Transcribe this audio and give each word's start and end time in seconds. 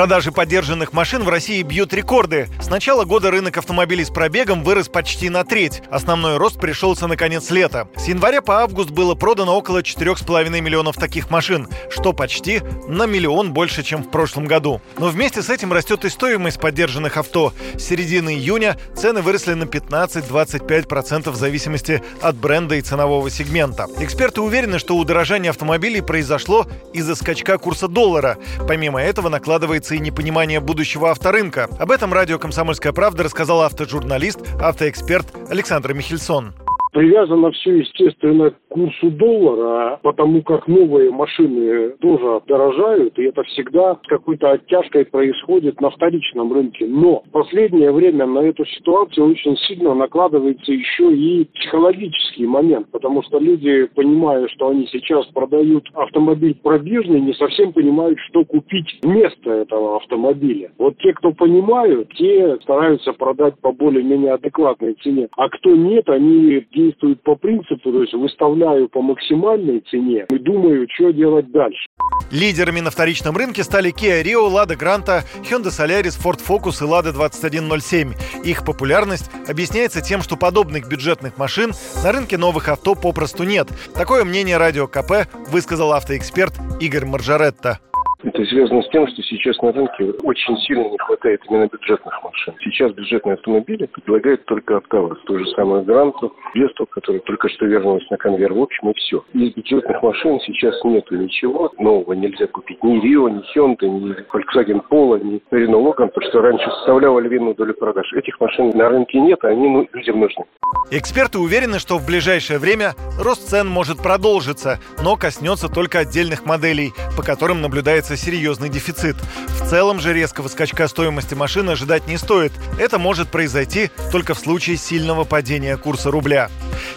Продажи 0.00 0.32
поддержанных 0.32 0.94
машин 0.94 1.24
в 1.24 1.28
России 1.28 1.60
бьют 1.60 1.92
рекорды. 1.92 2.48
С 2.58 2.70
начала 2.70 3.04
года 3.04 3.30
рынок 3.30 3.58
автомобилей 3.58 4.02
с 4.02 4.08
пробегом 4.08 4.64
вырос 4.64 4.88
почти 4.88 5.28
на 5.28 5.44
треть. 5.44 5.82
Основной 5.90 6.38
рост 6.38 6.58
пришелся 6.58 7.06
на 7.06 7.18
конец 7.18 7.50
лета. 7.50 7.86
С 7.96 8.08
января 8.08 8.40
по 8.40 8.62
август 8.62 8.88
было 8.88 9.14
продано 9.14 9.54
около 9.58 9.82
4,5 9.82 10.58
миллионов 10.58 10.96
таких 10.96 11.28
машин, 11.28 11.68
что 11.90 12.14
почти 12.14 12.62
на 12.88 13.04
миллион 13.04 13.52
больше, 13.52 13.82
чем 13.82 14.02
в 14.02 14.10
прошлом 14.10 14.46
году. 14.46 14.80
Но 14.96 15.08
вместе 15.08 15.42
с 15.42 15.50
этим 15.50 15.70
растет 15.70 16.02
и 16.06 16.08
стоимость 16.08 16.60
поддержанных 16.60 17.18
авто. 17.18 17.52
С 17.74 17.82
середины 17.82 18.30
июня 18.30 18.78
цены 18.96 19.20
выросли 19.20 19.52
на 19.52 19.64
15-25% 19.64 21.30
в 21.30 21.36
зависимости 21.36 22.02
от 22.22 22.36
бренда 22.36 22.76
и 22.76 22.80
ценового 22.80 23.28
сегмента. 23.28 23.86
Эксперты 23.98 24.40
уверены, 24.40 24.78
что 24.78 24.96
удорожание 24.96 25.50
автомобилей 25.50 26.00
произошло 26.00 26.66
из-за 26.94 27.14
скачка 27.16 27.58
курса 27.58 27.86
доллара. 27.86 28.38
Помимо 28.66 29.02
этого 29.02 29.28
накладывается 29.28 29.89
и 29.94 30.00
непонимание 30.00 30.60
будущего 30.60 31.10
авторынка. 31.10 31.68
Об 31.78 31.90
этом 31.90 32.12
радио 32.12 32.38
«Комсомольская 32.38 32.92
правда» 32.92 33.24
рассказал 33.24 33.62
автожурналист, 33.62 34.40
автоэксперт 34.60 35.50
Александр 35.50 35.94
Михельсон. 35.94 36.54
Привязано 36.92 37.52
все, 37.52 37.78
естественно, 37.78 38.52
курсу 38.70 39.10
доллара, 39.10 39.98
потому 40.02 40.42
как 40.42 40.68
новые 40.68 41.10
машины 41.10 41.90
тоже 42.00 42.40
дорожают, 42.46 43.18
и 43.18 43.24
это 43.24 43.42
всегда 43.42 43.96
с 43.96 44.06
какой-то 44.06 44.52
оттяжкой 44.52 45.04
происходит 45.04 45.80
на 45.80 45.90
вторичном 45.90 46.52
рынке. 46.52 46.86
Но 46.86 47.22
в 47.26 47.30
последнее 47.30 47.92
время 47.92 48.26
на 48.26 48.40
эту 48.40 48.64
ситуацию 48.64 49.30
очень 49.30 49.56
сильно 49.56 49.94
накладывается 49.94 50.72
еще 50.72 51.12
и 51.12 51.44
психологический 51.52 52.46
момент, 52.46 52.88
потому 52.92 53.22
что 53.24 53.38
люди, 53.38 53.86
понимая, 53.94 54.46
что 54.48 54.68
они 54.68 54.86
сейчас 54.86 55.26
продают 55.26 55.88
автомобиль 55.94 56.54
пробежный, 56.62 57.20
не 57.20 57.34
совсем 57.34 57.72
понимают, 57.72 58.18
что 58.28 58.44
купить 58.44 58.98
вместо 59.02 59.50
этого 59.50 59.96
автомобиля. 59.96 60.70
Вот 60.78 60.96
те, 60.98 61.12
кто 61.12 61.32
понимают, 61.32 62.08
те 62.14 62.56
стараются 62.62 63.12
продать 63.14 63.58
по 63.60 63.72
более-менее 63.72 64.34
адекватной 64.34 64.94
цене, 65.02 65.28
а 65.36 65.48
кто 65.48 65.74
нет, 65.74 66.08
они 66.08 66.64
действуют 66.72 67.22
по 67.22 67.34
принципу, 67.34 67.90
то 67.90 68.02
есть 68.02 68.14
выставляю 68.60 68.88
по 68.88 69.02
максимальной 69.02 69.80
цене 69.90 70.26
и 70.30 70.38
думаю, 70.38 70.86
что 70.94 71.10
делать 71.10 71.50
дальше. 71.50 71.86
Лидерами 72.30 72.80
на 72.80 72.90
вторичном 72.90 73.36
рынке 73.36 73.64
стали 73.64 73.92
Kia 73.92 74.22
Rio, 74.22 74.48
Lada 74.48 74.76
Granta, 74.78 75.22
Hyundai 75.42 75.70
Solaris, 75.70 76.18
Ford 76.22 76.40
Focus 76.46 76.84
и 76.84 76.88
Lada 76.88 77.12
2107. 77.12 78.12
Их 78.44 78.64
популярность 78.64 79.30
объясняется 79.48 80.00
тем, 80.00 80.22
что 80.22 80.36
подобных 80.36 80.88
бюджетных 80.88 81.38
машин 81.38 81.72
на 82.04 82.12
рынке 82.12 82.36
новых 82.38 82.68
авто 82.68 82.94
попросту 82.94 83.44
нет. 83.44 83.68
Такое 83.94 84.24
мнение 84.24 84.58
Радио 84.58 84.86
КП 84.86 85.28
высказал 85.48 85.92
автоэксперт 85.92 86.54
Игорь 86.80 87.06
Маржаретта. 87.06 87.80
Это 88.22 88.44
связано 88.44 88.82
с 88.82 88.88
тем, 88.90 89.06
что 89.08 89.22
сейчас 89.22 89.56
на 89.62 89.72
рынке 89.72 90.12
очень 90.22 90.56
сильно 90.58 90.88
не 90.88 90.98
хватает 90.98 91.40
именно 91.48 91.66
бюджетных 91.66 92.22
машин. 92.22 92.54
Сейчас 92.60 92.92
бюджетные 92.92 93.34
автомобили 93.34 93.86
предлагают 93.86 94.44
только 94.44 94.76
АвтоВАЗ. 94.76 95.18
То 95.24 95.38
же 95.38 95.46
самое 95.56 95.82
Гранту, 95.84 96.34
Весту, 96.54 96.86
который 96.86 97.20
только 97.20 97.48
что 97.48 97.66
вернулась 97.66 98.08
на 98.10 98.18
конвейер. 98.18 98.52
В 98.52 98.60
общем, 98.60 98.90
и 98.90 98.94
все. 98.94 99.24
Из 99.32 99.54
бюджетных 99.54 100.02
машин 100.02 100.38
сейчас 100.40 100.74
нету 100.84 101.16
ничего 101.16 101.72
нового. 101.78 102.12
Нельзя 102.12 102.46
купить 102.46 102.82
ни 102.84 103.00
Рио, 103.00 103.28
ни 103.28 103.40
Hyundai, 103.56 103.88
ни 103.88 104.14
Volkswagen 104.30 104.82
Polo, 104.90 105.22
ни 105.22 105.40
Renault 105.50 105.84
Logan, 105.84 106.08
потому 106.08 106.28
что 106.28 106.42
раньше 106.42 106.70
составляла 106.70 107.20
львиную 107.20 107.54
долю 107.54 107.74
продаж. 107.74 108.12
Этих 108.12 108.38
машин 108.38 108.70
на 108.74 108.88
рынке 108.90 109.18
нет, 109.18 109.38
а 109.44 109.48
они 109.48 109.68
ну, 109.68 109.88
людям 109.92 110.20
нужны. 110.20 110.44
Эксперты 110.90 111.38
уверены, 111.38 111.78
что 111.78 111.98
в 111.98 112.06
ближайшее 112.06 112.58
время 112.58 112.94
рост 113.18 113.48
цен 113.48 113.68
может 113.68 114.02
продолжиться, 114.02 114.78
но 115.02 115.16
коснется 115.16 115.72
только 115.72 116.00
отдельных 116.00 116.44
моделей, 116.46 116.92
по 117.20 117.26
которым 117.26 117.60
наблюдается 117.60 118.16
серьезный 118.16 118.70
дефицит. 118.70 119.14
В 119.48 119.68
целом 119.68 120.00
же 120.00 120.14
резкого 120.14 120.48
скачка 120.48 120.88
стоимости 120.88 121.34
машины 121.34 121.72
ожидать 121.72 122.08
не 122.08 122.16
стоит. 122.16 122.50
Это 122.78 122.98
может 122.98 123.28
произойти 123.28 123.90
только 124.10 124.32
в 124.32 124.38
случае 124.38 124.78
сильного 124.78 125.24
падения 125.24 125.76
курса 125.76 126.10
рубля. 126.10 126.48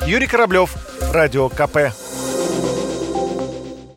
Юрий 0.07 0.27
Кораблев, 0.27 0.73
Радио 1.11 1.49
КП. 1.49 1.91